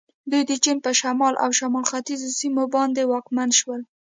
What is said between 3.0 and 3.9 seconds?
واکمن شول.